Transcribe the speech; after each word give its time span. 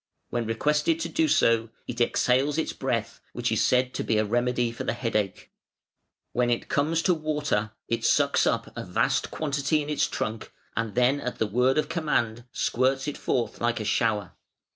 When 0.31 0.47
requested 0.47 0.99
to 1.01 1.09
do 1.09 1.27
so, 1.27 1.69
it 1.87 2.01
exhales 2.01 2.57
its 2.57 2.73
breath, 2.73 3.19
which 3.33 3.51
is 3.51 3.63
said 3.63 3.93
to 3.93 4.03
be 4.03 4.17
a 4.17 4.25
remedy 4.25 4.71
for 4.71 4.83
the 4.83 4.93
headache. 4.95 5.51
"When 6.33 6.49
it 6.49 6.69
comes 6.69 7.03
to 7.03 7.13
water, 7.13 7.73
it 7.87 8.03
sucks 8.03 8.47
up 8.47 8.75
a 8.75 8.83
vast 8.83 9.29
quantity 9.29 9.79
in 9.83 9.91
its 9.91 10.07
trunk, 10.07 10.51
and 10.75 10.95
then 10.95 11.19
at 11.21 11.37
the 11.37 11.45
word 11.45 11.77
of 11.77 11.87
command 11.87 12.45
squirts 12.51 13.07
it 13.07 13.15
forth 13.15 13.61
like 13.61 13.79
a 13.79 13.85
shower. 13.85 14.31